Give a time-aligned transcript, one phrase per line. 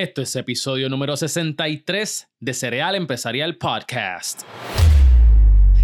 [0.00, 4.44] Esto es episodio número 63 de Cereal Empresarial Podcast.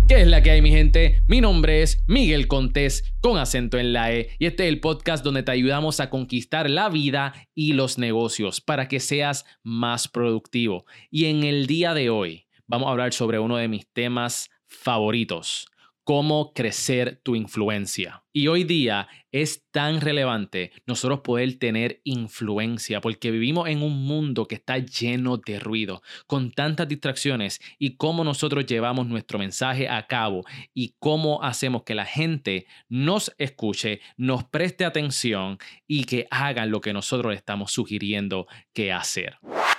[0.09, 1.23] ¿Qué es la que hay, mi gente?
[1.29, 5.23] Mi nombre es Miguel Contés, con acento en la E, y este es el podcast
[5.23, 10.87] donde te ayudamos a conquistar la vida y los negocios para que seas más productivo.
[11.11, 15.67] Y en el día de hoy vamos a hablar sobre uno de mis temas favoritos,
[16.07, 18.23] cómo crecer tu influencia.
[18.33, 24.47] Y hoy día es tan relevante nosotros poder tener influencia porque vivimos en un mundo
[24.47, 30.07] que está lleno de ruido, con tantas distracciones y cómo nosotros llevamos nuestro mensaje a
[30.07, 36.71] cabo y cómo hacemos que la gente nos escuche, nos preste atención y que hagan
[36.71, 39.39] lo que nosotros estamos sugiriendo que hacer.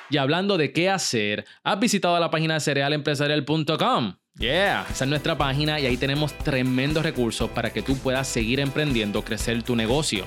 [0.10, 4.16] Y hablando de qué hacer, ¿has visitado la página de cerealempresarial.com?
[4.40, 8.60] Yeah, esa es nuestra página y ahí tenemos tremendos recursos para que tú puedas seguir
[8.60, 10.26] emprendiendo, crecer tu negocio.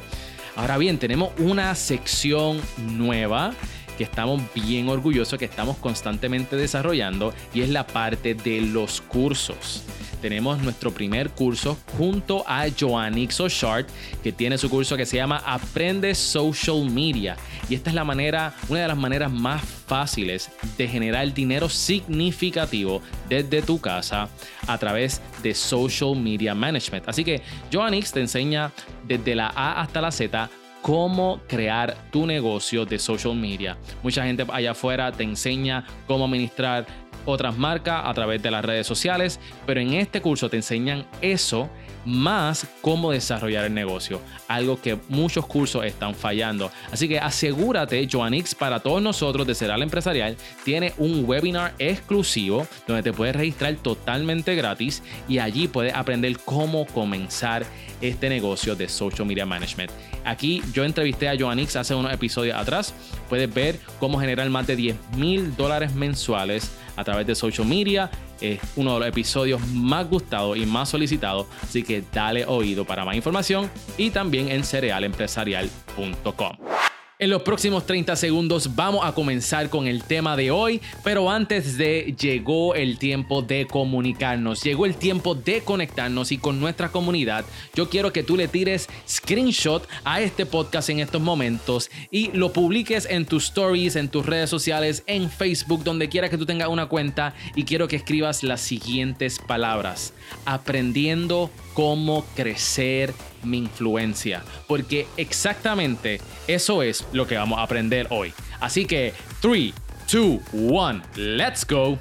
[0.56, 3.52] Ahora bien, tenemos una sección nueva
[4.00, 9.84] que estamos bien orgullosos, que estamos constantemente desarrollando y es la parte de los cursos
[10.20, 13.88] tenemos nuestro primer curso junto a Joannix O'Shart,
[14.22, 17.36] que tiene su curso que se llama Aprende Social Media.
[17.68, 23.00] Y esta es la manera, una de las maneras más fáciles de generar dinero significativo
[23.28, 24.28] desde tu casa
[24.66, 27.08] a través de Social Media Management.
[27.08, 27.40] Así que
[27.72, 28.72] Joannix te enseña
[29.06, 30.50] desde la A hasta la Z
[30.82, 33.76] cómo crear tu negocio de social media.
[34.02, 36.86] Mucha gente allá afuera te enseña cómo administrar
[37.26, 41.68] otras marcas a través de las redes sociales, pero en este curso te enseñan eso
[42.04, 46.70] más cómo desarrollar el negocio, algo que muchos cursos están fallando.
[46.92, 53.02] Así que asegúrate, Joannix, para todos nosotros de Ceral Empresarial, tiene un webinar exclusivo donde
[53.02, 57.64] te puedes registrar totalmente gratis y allí puedes aprender cómo comenzar
[58.00, 59.90] este negocio de social media management.
[60.24, 62.94] Aquí yo entrevisté a Joannix hace unos episodios atrás.
[63.28, 66.70] Puedes ver cómo generar más de 10 mil dólares mensuales
[67.00, 71.46] a través de social media es uno de los episodios más gustados y más solicitados,
[71.62, 76.79] así que dale oído para más información y también en cerealempresarial.com.
[77.20, 81.76] En los próximos 30 segundos vamos a comenzar con el tema de hoy, pero antes
[81.76, 87.44] de llegó el tiempo de comunicarnos, llegó el tiempo de conectarnos y con nuestra comunidad.
[87.74, 92.54] Yo quiero que tú le tires screenshot a este podcast en estos momentos y lo
[92.54, 96.68] publiques en tus stories, en tus redes sociales, en Facebook, donde quiera que tú tengas
[96.68, 100.14] una cuenta y quiero que escribas las siguientes palabras.
[100.46, 108.34] Aprendiendo cómo crecer mi influencia, porque exactamente eso es lo que vamos a aprender hoy.
[108.60, 109.72] Así que 3,
[110.12, 111.98] 2, 1, let's go.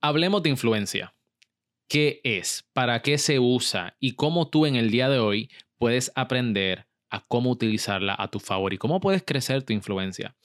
[0.00, 1.12] Hablemos de influencia.
[1.88, 2.64] ¿Qué es?
[2.72, 3.96] ¿Para qué se usa?
[3.98, 8.38] Y cómo tú en el día de hoy puedes aprender a cómo utilizarla a tu
[8.38, 10.36] favor y cómo puedes crecer tu influencia.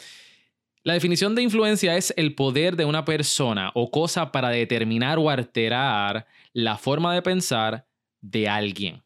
[0.84, 5.30] La definición de influencia es el poder de una persona o cosa para determinar o
[5.30, 7.86] alterar la forma de pensar
[8.20, 9.04] de alguien.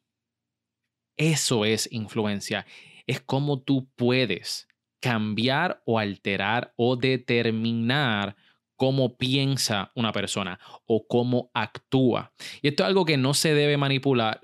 [1.18, 2.66] Eso es influencia.
[3.08, 4.70] Es como tú puedes
[5.02, 8.38] cambiar o alterar o determinar
[8.78, 12.32] cómo piensa una persona o cómo actúa.
[12.62, 14.40] Y esto es algo que no se debe manipular.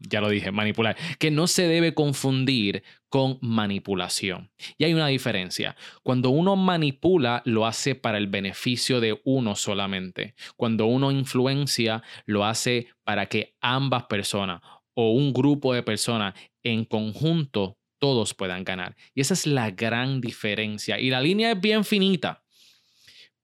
[0.00, 4.50] Ya lo dije, manipular, que no se debe confundir con manipulación.
[4.78, 5.76] Y hay una diferencia.
[6.02, 10.34] Cuando uno manipula, lo hace para el beneficio de uno solamente.
[10.56, 14.60] Cuando uno influencia, lo hace para que ambas personas
[14.94, 18.96] o un grupo de personas en conjunto todos puedan ganar.
[19.14, 20.98] Y esa es la gran diferencia.
[20.98, 22.42] Y la línea es bien finita.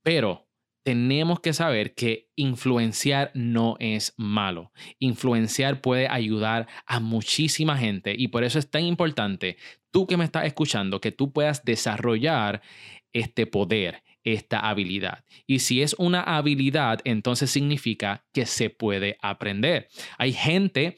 [0.02, 0.45] Pero
[0.86, 4.70] tenemos que saber que influenciar no es malo.
[5.00, 9.56] Influenciar puede ayudar a muchísima gente y por eso es tan importante,
[9.90, 12.62] tú que me estás escuchando, que tú puedas desarrollar
[13.12, 15.24] este poder, esta habilidad.
[15.44, 19.88] Y si es una habilidad, entonces significa que se puede aprender.
[20.18, 20.96] Hay gente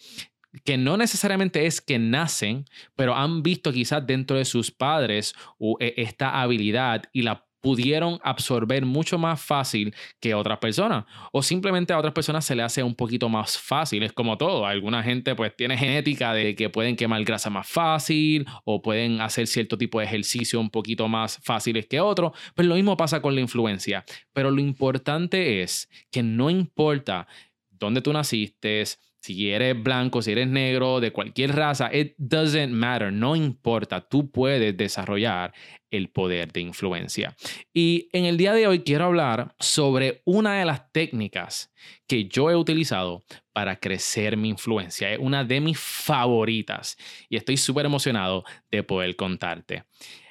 [0.65, 5.34] que no necesariamente es que nacen, pero han visto quizás dentro de sus padres
[5.80, 11.05] e, esta habilidad y la pudieron absorber mucho más fácil que otras personas.
[11.33, 14.03] O simplemente a otras personas se le hace un poquito más fácil.
[14.03, 14.66] Es como todo.
[14.66, 19.47] Alguna gente pues tiene genética de que pueden quemar grasa más fácil o pueden hacer
[19.47, 22.33] cierto tipo de ejercicio un poquito más fáciles que otros.
[22.55, 24.04] Pues lo mismo pasa con la influencia.
[24.33, 27.27] Pero lo importante es que no importa
[27.71, 28.84] dónde tú naciste,
[29.20, 34.30] Si eres blanco, si eres negro, de cualquier raza, it doesn't matter, no importa, tú
[34.30, 35.53] puedes desarrollar
[35.91, 37.36] el poder de influencia.
[37.72, 41.72] Y en el día de hoy quiero hablar sobre una de las técnicas
[42.06, 43.22] que yo he utilizado
[43.53, 45.12] para crecer mi influencia.
[45.12, 46.97] Es una de mis favoritas
[47.28, 49.84] y estoy súper emocionado de poder contarte.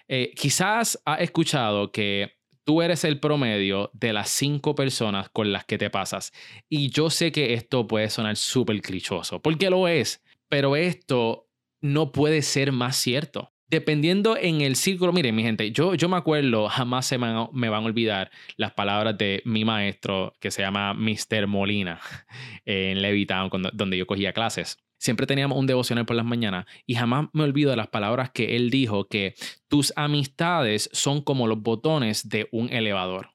[0.07, 2.36] Eh, quizás has escuchado que
[2.67, 6.33] tú eres el promedio de las cinco personas con las que te pasas.
[6.67, 11.47] Y yo sé que esto puede sonar súper clichoso, porque lo es, pero esto
[11.79, 13.53] no puede ser más cierto.
[13.69, 17.83] Dependiendo en el círculo, miren mi gente, yo, yo me acuerdo, jamás se me, van
[17.83, 21.47] a olvidar las palabras de mi maestro que se llama Mr.
[21.47, 22.01] Molina
[22.65, 27.27] en Levitown, donde yo cogía clases siempre teníamos un devocional por las mañanas y jamás
[27.33, 29.35] me olvido de las palabras que él dijo que
[29.67, 33.31] tus amistades son como los botones de un elevador.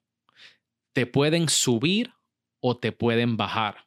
[0.92, 2.12] Te pueden subir
[2.60, 3.86] o te pueden bajar.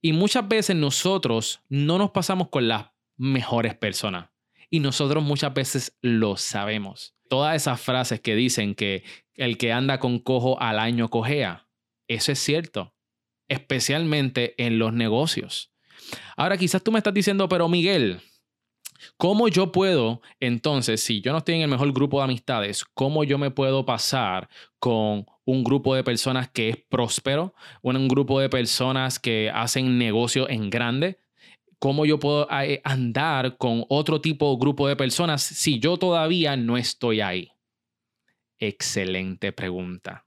[0.00, 2.86] Y muchas veces nosotros no nos pasamos con las
[3.16, 4.30] mejores personas.
[4.68, 7.14] Y nosotros muchas veces lo sabemos.
[7.28, 9.04] Todas esas frases que dicen que
[9.34, 11.68] el que anda con cojo al año cojea,
[12.08, 12.94] eso es cierto,
[13.48, 15.71] especialmente en los negocios.
[16.36, 18.20] Ahora quizás tú me estás diciendo, pero Miguel,
[19.16, 23.24] ¿cómo yo puedo entonces, si yo no estoy en el mejor grupo de amistades, cómo
[23.24, 28.48] yo me puedo pasar con un grupo de personas que es próspero, un grupo de
[28.48, 31.18] personas que hacen negocio en grande?
[31.78, 36.56] ¿Cómo yo puedo eh, andar con otro tipo de grupo de personas si yo todavía
[36.56, 37.50] no estoy ahí?
[38.60, 40.24] Excelente pregunta.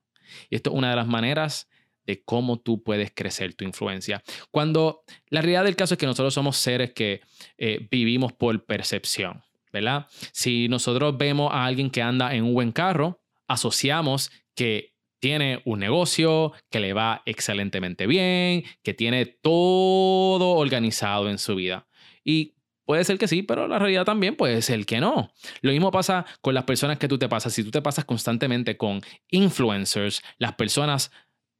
[0.50, 1.70] Y esto es una de las maneras
[2.06, 4.24] de cómo tú puedes crecer tu influencia.
[4.52, 7.22] Cuando la realidad del caso es que nosotros somos seres que
[7.58, 10.08] eh, vivimos por percepción, ¿verdad?
[10.32, 15.80] Si nosotros vemos a alguien que anda en un buen carro, asociamos que tiene un
[15.80, 21.88] negocio, que le va excelentemente bien, que tiene todo organizado en su vida.
[22.24, 22.56] Y
[22.86, 25.32] Puede ser que sí, pero la realidad también puede ser que no.
[25.62, 27.52] Lo mismo pasa con las personas que tú te pasas.
[27.52, 29.02] Si tú te pasas constantemente con
[29.32, 31.12] influencers, las personas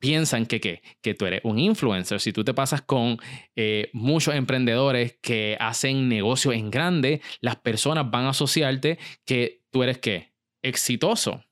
[0.06, 2.20] piensan que, que tú eres un influencer.
[2.20, 3.18] Si tú te pasas con
[3.56, 9.82] eh, muchos emprendedores que hacen negocio en grande, las personas van a asociarte que tú
[9.82, 10.32] eres qué?
[10.62, 11.44] Exitoso.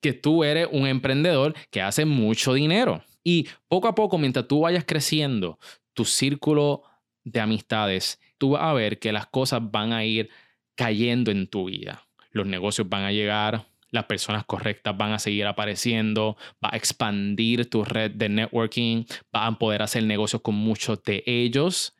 [0.00, 3.04] Que tú eres un emprendedor que hace mucho dinero.
[3.22, 5.58] Y poco a poco, mientras tú vayas creciendo,
[5.92, 6.82] tu círculo
[7.24, 10.30] de amistades, tú vas a ver que las cosas van a ir
[10.74, 12.06] cayendo en tu vida.
[12.30, 17.68] Los negocios van a llegar, las personas correctas van a seguir apareciendo, va a expandir
[17.68, 21.96] tu red de networking, van a poder hacer negocios con muchos de ellos.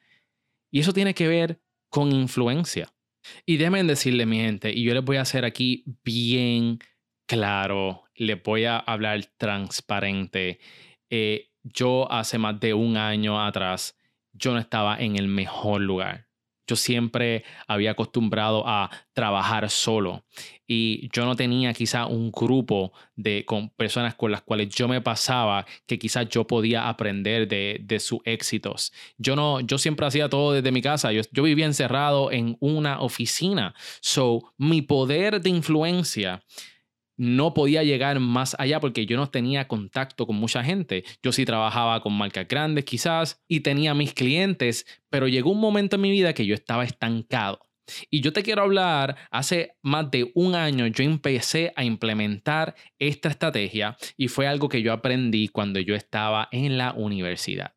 [0.70, 2.92] Y eso tiene que ver con influencia.
[3.44, 6.78] Y déjenme decirle, mi gente, y yo les voy a hacer aquí bien
[7.26, 10.58] claro, les voy a hablar transparente.
[11.10, 13.98] Eh, yo hace más de un año atrás,
[14.32, 16.29] yo no estaba en el mejor lugar
[16.70, 20.24] yo siempre había acostumbrado a trabajar solo
[20.68, 23.44] y yo no tenía quizá un grupo de
[23.76, 28.20] personas con las cuales yo me pasaba que quizás yo podía aprender de, de sus
[28.24, 28.92] éxitos.
[29.18, 31.10] Yo no, yo siempre hacía todo desde mi casa.
[31.10, 33.74] Yo, yo vivía encerrado en una oficina.
[34.00, 36.44] So, mi poder de influencia
[37.20, 41.04] no podía llegar más allá porque yo no tenía contacto con mucha gente.
[41.22, 45.96] Yo sí trabajaba con marcas grandes quizás y tenía mis clientes, pero llegó un momento
[45.96, 47.60] en mi vida que yo estaba estancado.
[48.08, 53.28] Y yo te quiero hablar, hace más de un año yo empecé a implementar esta
[53.28, 57.74] estrategia y fue algo que yo aprendí cuando yo estaba en la universidad.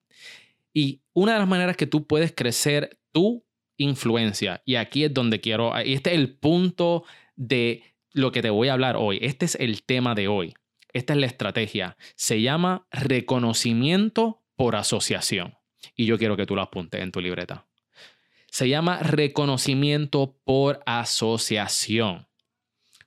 [0.74, 3.44] Y una de las maneras que tú puedes crecer tu
[3.76, 7.04] influencia, y aquí es donde quiero, este es el punto
[7.36, 9.20] de lo que te voy a hablar hoy.
[9.22, 10.54] Este es el tema de hoy.
[10.94, 11.98] Esta es la estrategia.
[12.16, 15.56] Se llama reconocimiento por asociación.
[15.96, 17.66] Y yo quiero que tú lo apuntes en tu libreta.
[18.50, 22.28] Se llama reconocimiento por asociación.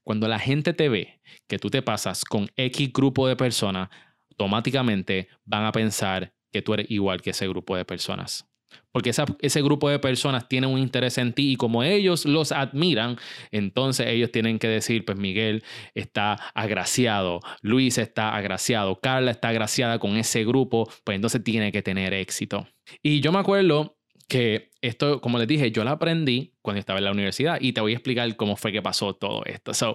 [0.03, 3.89] Cuando la gente te ve que tú te pasas con X grupo de personas,
[4.31, 8.49] automáticamente van a pensar que tú eres igual que ese grupo de personas
[8.93, 13.17] porque ese grupo de personas tiene un interés en ti y como ellos los admiran,
[13.51, 15.63] entonces ellos tienen que decir, pues Miguel
[15.95, 21.83] está agraciado, Luis está agraciado, Carla está agraciada con ese grupo, pues entonces tiene que
[21.83, 22.67] tener éxito.
[23.03, 27.05] Y yo me acuerdo que esto, como les dije, yo lo aprendí cuando estaba en
[27.05, 29.75] la universidad y te voy a explicar cómo fue que pasó todo esto.
[29.75, 29.95] So,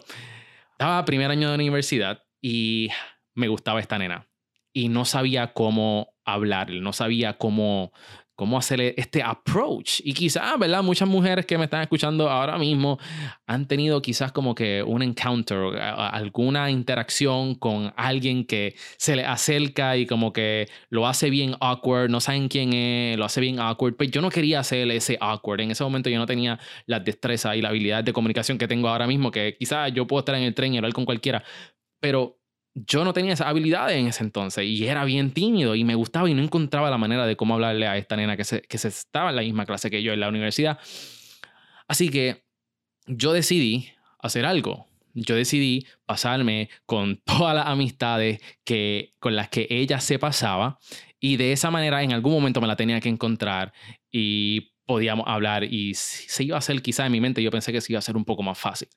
[0.72, 2.90] estaba primer año de universidad y
[3.36, 4.28] me gustaba esta nena
[4.74, 7.92] y no sabía cómo hablar, no sabía cómo
[8.42, 10.00] cómo hacer este approach.
[10.04, 10.82] Y quizás, ¿verdad?
[10.82, 12.98] Muchas mujeres que me están escuchando ahora mismo
[13.46, 19.96] han tenido quizás como que un encounter, alguna interacción con alguien que se le acerca
[19.96, 23.94] y como que lo hace bien awkward, no saben quién es, lo hace bien awkward.
[23.96, 25.62] Pero yo no quería hacer ese awkward.
[25.62, 28.88] En ese momento yo no tenía la destreza y la habilidad de comunicación que tengo
[28.88, 31.44] ahora mismo, que quizás yo puedo estar en el tren y hablar con cualquiera.
[32.00, 32.41] Pero
[32.74, 36.30] yo no tenía esa habilidad en ese entonces y era bien tímido y me gustaba
[36.30, 38.88] y no encontraba la manera de cómo hablarle a esta nena que se, que se
[38.88, 40.80] estaba en la misma clase que yo en la universidad.
[41.88, 42.46] Así que
[43.08, 44.88] yo decidí hacer algo.
[45.14, 50.80] Yo decidí pasarme con todas las amistades que, con las que ella se pasaba
[51.20, 53.74] y de esa manera en algún momento me la tenía que encontrar
[54.12, 57.80] y podíamos hablar y se iba a hacer quizá en mi mente, yo pensé que
[57.80, 58.90] se iba a ser un poco más fácil.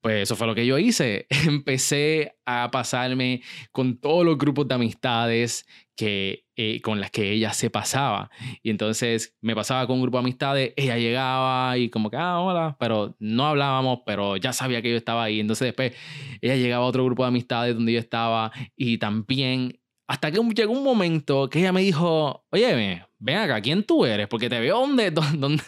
[0.00, 1.26] Pues eso fue lo que yo hice.
[1.46, 7.52] Empecé a pasarme con todos los grupos de amistades que, eh, con las que ella
[7.52, 8.30] se pasaba.
[8.62, 12.40] Y entonces me pasaba con un grupo de amistades, ella llegaba y como que, ah,
[12.40, 15.38] hola, pero no hablábamos, pero ya sabía que yo estaba ahí.
[15.38, 15.92] Entonces después
[16.40, 19.78] ella llegaba a otro grupo de amistades donde yo estaba y también
[20.08, 24.28] hasta que llegó un momento que ella me dijo, oye, ven acá, ¿quién tú eres?
[24.28, 25.62] Porque te veo donde, donde,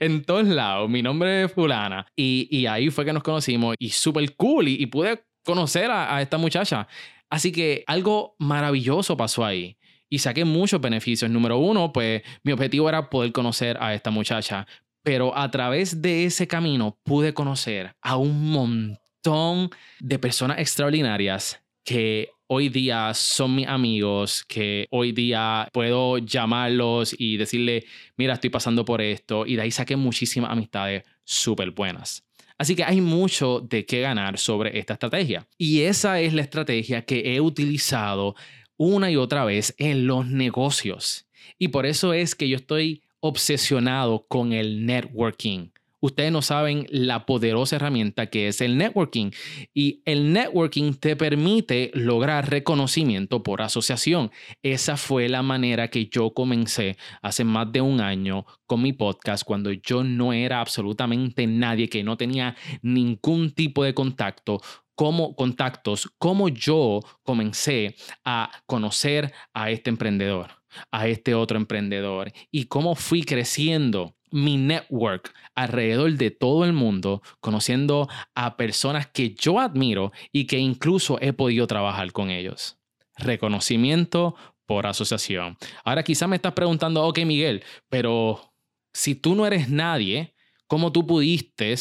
[0.00, 2.06] en todos lados, mi nombre es fulana.
[2.16, 6.22] Y, y ahí fue que nos conocimos y súper cool y, pude conocer a, a
[6.22, 6.86] esta muchacha.
[7.30, 9.76] Así que algo maravilloso pasó ahí
[10.08, 11.30] y saqué muchos beneficios.
[11.30, 14.66] Número uno, pues mi objetivo era poder conocer a esta muchacha,
[15.02, 22.30] pero a través de ese camino pude conocer a un montón de personas extraordinarias que
[22.46, 27.84] hoy día son mis amigos, que hoy día puedo llamarlos y decirle,
[28.16, 32.24] mira, estoy pasando por esto, y de ahí saqué muchísimas amistades súper buenas.
[32.58, 35.48] Así que hay mucho de qué ganar sobre esta estrategia.
[35.58, 38.36] Y esa es la estrategia que he utilizado
[38.76, 41.26] una y otra vez en los negocios.
[41.58, 45.70] Y por eso es que yo estoy obsesionado con el networking
[46.02, 49.30] ustedes no saben la poderosa herramienta que es el networking.
[49.72, 54.30] Y el networking te permite lograr reconocimiento por asociación.
[54.62, 59.44] Esa fue la manera que yo comencé hace más de un año con mi podcast
[59.44, 64.60] cuando yo no era absolutamente nadie, que no tenía ningún tipo de contacto
[64.94, 70.50] como contactos, como yo comencé a conocer a este emprendedor,
[70.90, 77.22] a este otro emprendedor y cómo fui creciendo mi network alrededor de todo el mundo,
[77.40, 82.78] conociendo a personas que yo admiro y que incluso he podido trabajar con ellos.
[83.16, 84.34] Reconocimiento
[84.66, 85.56] por asociación.
[85.84, 88.52] Ahora quizá me estás preguntando, ok Miguel, pero
[88.92, 90.34] si tú no eres nadie,
[90.66, 91.74] ¿cómo tú pudiste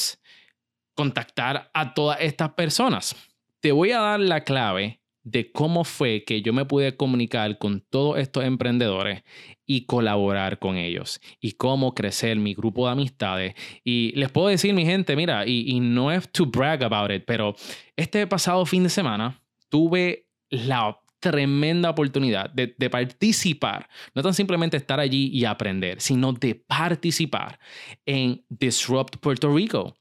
[0.93, 3.15] contactar a todas estas personas?
[3.60, 7.81] Te voy a dar la clave de cómo fue que yo me pude comunicar con
[7.81, 9.23] todos estos emprendedores
[9.65, 13.55] y colaborar con ellos y cómo crecer mi grupo de amistades.
[13.83, 17.55] Y les puedo decir, mi gente, mira, y, no es to brag about it, pero
[17.95, 24.75] este pasado fin de semana tuve la tremenda oportunidad de, de, participar, no tan simplemente
[24.75, 27.59] estar allí y aprender, sino de participar
[28.05, 29.95] en Disrupt Puerto Rico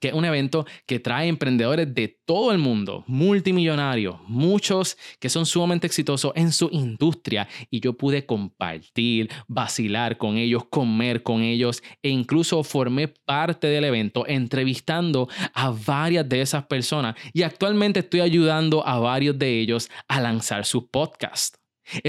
[0.00, 5.46] que es un evento que trae emprendedores de todo el mundo, multimillonarios, muchos que son
[5.46, 11.82] sumamente exitosos en su industria y yo pude compartir, vacilar con ellos, comer con ellos
[12.02, 18.20] e incluso formé parte del evento entrevistando a varias de esas personas y actualmente estoy
[18.20, 21.57] ayudando a varios de ellos a lanzar su podcast.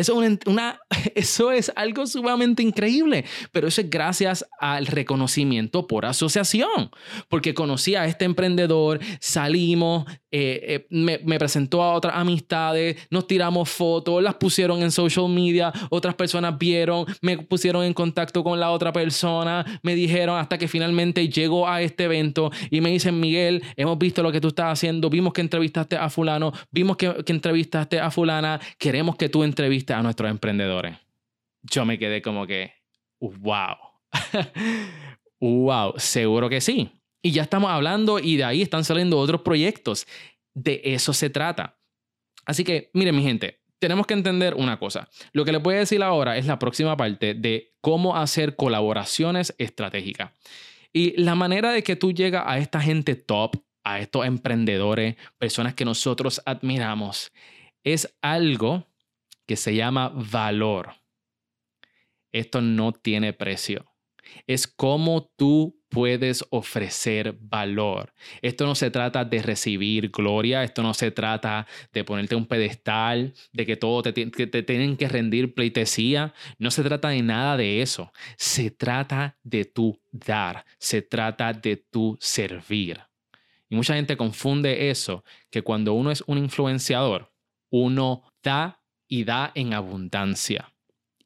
[1.15, 6.91] Eso, es algo sumamente increíble, pero eso es gracias al reconocimiento por asociación,
[7.29, 13.69] porque conocí a este emprendedor, salimos, eh, eh, me, presentó a otras amistades, nos tiramos
[13.69, 18.71] fotos, las pusieron en social media, otras personas vieron, me pusieron en contacto con la
[18.71, 23.63] otra persona, me dijeron hasta que finalmente llego a este evento y me dicen, Miguel,
[23.77, 27.31] hemos visto lo que tú estás haciendo, vimos que entrevistaste a fulano, vimos que, que
[27.31, 30.97] entrevistaste a fulana, queremos que tú entrevistes viste a nuestros emprendedores?
[31.61, 32.73] Yo me quedé como que,
[33.19, 33.77] wow.
[35.39, 36.98] wow, seguro que sí.
[37.21, 40.07] Y ya estamos hablando y de ahí están saliendo otros proyectos.
[40.53, 41.79] De eso se trata.
[42.45, 45.09] Así que, miren mi gente, tenemos que entender una cosa.
[45.31, 49.55] Lo que les voy a decir ahora es la próxima parte de cómo hacer colaboraciones
[49.57, 50.31] estratégicas.
[50.91, 55.73] Y la manera de que tú llegas a esta gente top, a estos emprendedores, personas
[55.73, 57.31] que nosotros admiramos,
[57.83, 58.87] es algo
[59.45, 60.95] que se llama valor.
[62.31, 63.85] Esto no tiene precio.
[64.45, 68.13] Es como tú puedes ofrecer valor.
[68.41, 73.33] Esto no se trata de recibir gloria, esto no se trata de ponerte un pedestal,
[73.51, 76.33] de que todo te, tienen que rendir pleitesía.
[76.57, 78.11] No se trata de nada de eso.
[78.37, 83.01] Se trata de tu dar, se trata de tu servir.
[83.69, 87.31] Y mucha gente confunde eso, que cuando uno es un influenciador,
[87.69, 90.71] uno da y da en abundancia.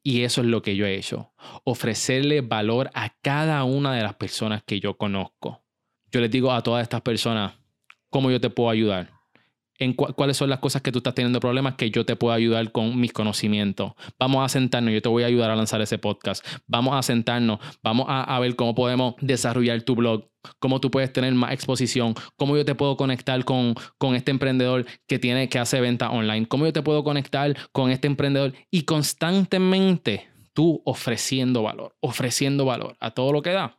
[0.06, 1.32] Y eso es lo que yo he hecho,
[1.64, 5.64] ofrecerle valor a cada una de las personas que yo conozco.
[6.12, 7.54] Yo les digo a todas estas personas,
[8.10, 9.13] ¿cómo yo te puedo ayudar?
[9.84, 12.72] En cuáles son las cosas que tú estás teniendo problemas que yo te puedo ayudar
[12.72, 13.92] con mis conocimientos.
[14.18, 16.44] Vamos a sentarnos, yo te voy a ayudar a lanzar ese podcast.
[16.66, 21.34] Vamos a sentarnos, vamos a, ver cómo podemos desarrollar tu blog, cómo tú puedes tener
[21.34, 25.82] más exposición, cómo yo te puedo conectar con, con este emprendedor que tiene que hacer
[25.82, 31.94] venta online, cómo yo te puedo conectar con este emprendedor y constantemente tú ofreciendo valor,
[32.00, 33.78] ofreciendo valor a todo lo que da.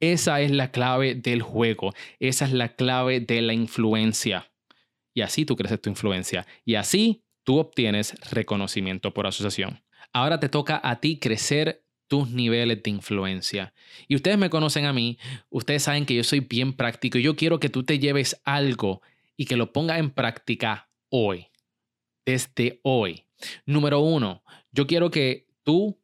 [0.00, 4.50] Esa es la clave del juego, esa es la clave de la influencia
[5.16, 9.82] y así tú creces tu influencia y así tú obtienes reconocimiento por asociación.
[10.12, 13.72] Ahora te toca a ti crecer tus niveles de influencia.
[14.08, 15.18] Y ustedes me conocen a mí,
[15.48, 19.00] ustedes saben que yo soy bien práctico y yo quiero que tú te lleves algo
[19.38, 21.46] y que lo pongas en práctica hoy,
[22.26, 23.24] desde hoy.
[23.64, 25.98] Número uno, yo quiero que tú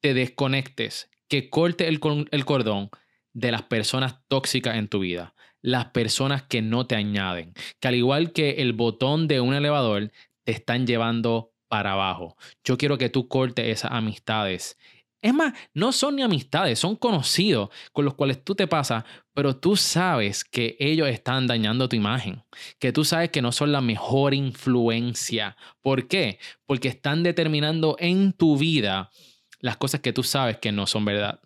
[0.00, 2.88] te desconectes, que corte el, el cordón
[3.34, 5.34] de las personas tóxicas en tu vida
[5.66, 10.12] las personas que no te añaden, que al igual que el botón de un elevador,
[10.44, 12.36] te están llevando para abajo.
[12.62, 14.78] Yo quiero que tú cortes esas amistades.
[15.20, 19.02] Es más, no son ni amistades, son conocidos con los cuales tú te pasas,
[19.34, 22.44] pero tú sabes que ellos están dañando tu imagen,
[22.78, 25.56] que tú sabes que no son la mejor influencia.
[25.80, 26.38] ¿Por qué?
[26.64, 29.10] Porque están determinando en tu vida
[29.58, 31.40] las cosas que tú sabes que no son verdad.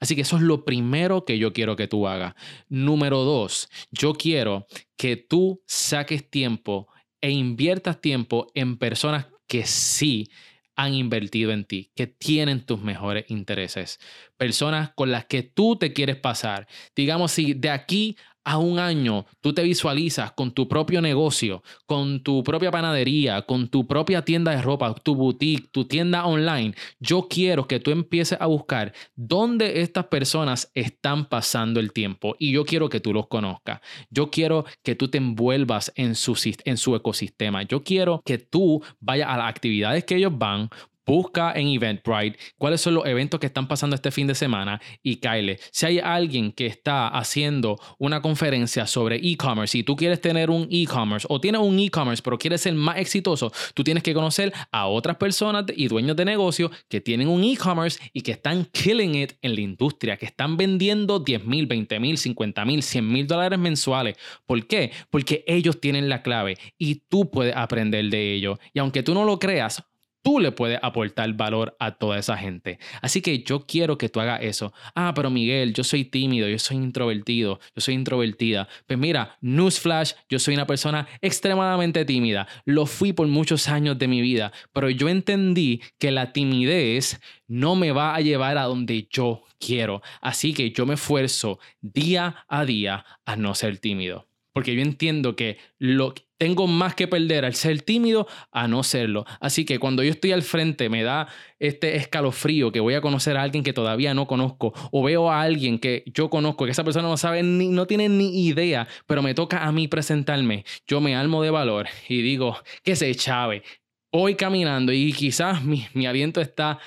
[0.00, 2.34] Así que eso es lo primero que yo quiero que tú hagas.
[2.68, 6.88] Número dos, yo quiero que tú saques tiempo
[7.20, 10.30] e inviertas tiempo en personas que sí
[10.76, 14.00] han invertido en ti, que tienen tus mejores intereses,
[14.36, 16.66] personas con las que tú te quieres pasar.
[16.96, 22.22] Digamos, si de aquí a un año tú te visualizas con tu propio negocio, con
[22.22, 27.26] tu propia panadería, con tu propia tienda de ropa, tu boutique, tu tienda online, yo
[27.28, 32.64] quiero que tú empieces a buscar dónde estas personas están pasando el tiempo y yo
[32.64, 33.80] quiero que tú los conozcas.
[34.10, 37.62] Yo quiero que tú te envuelvas en su, en su ecosistema.
[37.62, 40.68] Yo quiero que tú vayas a las actividades que ellos van,
[41.06, 45.16] Busca en Eventbrite cuáles son los eventos que están pasando este fin de semana y
[45.16, 50.50] Kyle, si hay alguien que está haciendo una conferencia sobre e-commerce y tú quieres tener
[50.50, 54.52] un e-commerce o tienes un e-commerce pero quieres ser más exitoso, tú tienes que conocer
[54.72, 59.14] a otras personas y dueños de negocio que tienen un e-commerce y que están killing
[59.14, 63.26] it en la industria, que están vendiendo 10 mil, 20 mil, 50 mil, 100 mil
[63.26, 64.16] dólares mensuales.
[64.46, 64.92] ¿Por qué?
[65.10, 68.58] Porque ellos tienen la clave y tú puedes aprender de ellos.
[68.72, 69.84] Y aunque tú no lo creas,
[70.24, 72.78] tú le puedes aportar valor a toda esa gente.
[73.02, 74.72] Así que yo quiero que tú hagas eso.
[74.94, 78.66] Ah, pero Miguel, yo soy tímido, yo soy introvertido, yo soy introvertida.
[78.86, 82.48] Pues mira, newsflash, yo soy una persona extremadamente tímida.
[82.64, 87.76] Lo fui por muchos años de mi vida, pero yo entendí que la timidez no
[87.76, 90.00] me va a llevar a donde yo quiero.
[90.22, 95.34] Así que yo me esfuerzo día a día a no ser tímido porque yo entiendo
[95.34, 99.24] que lo tengo más que perder al ser tímido a no serlo.
[99.40, 101.26] Así que cuando yo estoy al frente me da
[101.58, 105.42] este escalofrío que voy a conocer a alguien que todavía no conozco o veo a
[105.42, 109.22] alguien que yo conozco que esa persona no sabe ni no tiene ni idea, pero
[109.22, 110.64] me toca a mí presentarme.
[110.86, 113.64] Yo me almo de valor y digo, que se chave.
[114.12, 116.78] Hoy caminando y quizás mi, mi aliento está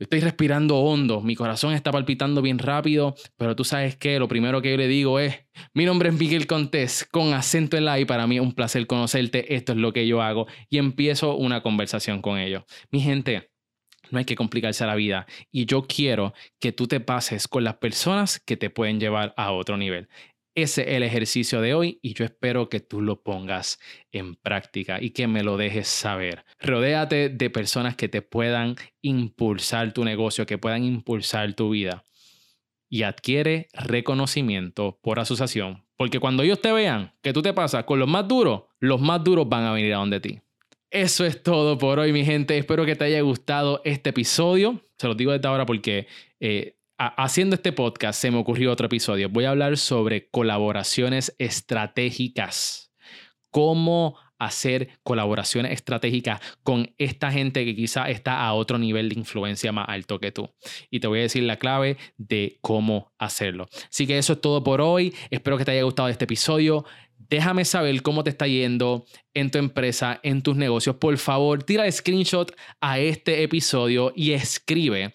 [0.00, 4.60] Estoy respirando hondo, mi corazón está palpitando bien rápido, pero tú sabes que lo primero
[4.60, 8.04] que yo le digo es, mi nombre es Miguel Contés, con acento en la y
[8.04, 11.62] para mí es un placer conocerte, esto es lo que yo hago y empiezo una
[11.62, 12.64] conversación con ellos.
[12.90, 13.52] Mi gente,
[14.10, 17.76] no hay que complicarse la vida y yo quiero que tú te pases con las
[17.76, 20.08] personas que te pueden llevar a otro nivel.
[20.56, 23.80] Ese es el ejercicio de hoy y yo espero que tú lo pongas
[24.12, 26.44] en práctica y que me lo dejes saber.
[26.60, 32.04] Rodéate de personas que te puedan impulsar tu negocio, que puedan impulsar tu vida
[32.88, 35.84] y adquiere reconocimiento por asociación.
[35.96, 39.24] Porque cuando ellos te vean que tú te pasas con los más duros, los más
[39.24, 40.40] duros van a venir a donde ti.
[40.88, 42.56] Eso es todo por hoy, mi gente.
[42.56, 44.80] Espero que te haya gustado este episodio.
[44.96, 46.06] Se los digo desde ahora porque
[46.38, 49.28] eh, haciendo este podcast se me ocurrió otro episodio.
[49.28, 52.92] Voy a hablar sobre colaboraciones estratégicas.
[53.50, 59.72] Cómo hacer colaboraciones estratégicas con esta gente que quizá está a otro nivel de influencia
[59.72, 60.50] más alto que tú.
[60.90, 63.66] Y te voy a decir la clave de cómo hacerlo.
[63.90, 65.14] Así que eso es todo por hoy.
[65.30, 66.84] Espero que te haya gustado este episodio.
[67.16, 70.96] Déjame saber cómo te está yendo en tu empresa, en tus negocios.
[70.96, 75.14] Por favor, tira screenshot a este episodio y escribe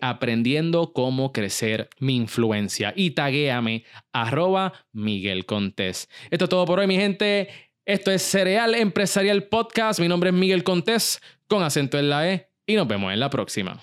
[0.00, 6.08] aprendiendo cómo crecer mi influencia y taguéame arroba Miguel Contés.
[6.30, 7.48] Esto es todo por hoy, mi gente.
[7.84, 10.00] Esto es Cereal Empresarial Podcast.
[10.00, 13.30] Mi nombre es Miguel Contés con acento en la E y nos vemos en la
[13.30, 13.80] próxima.